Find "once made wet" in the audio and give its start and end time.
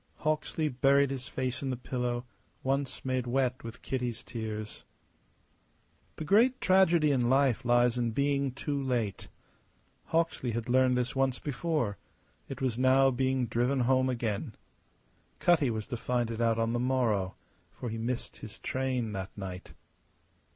2.63-3.63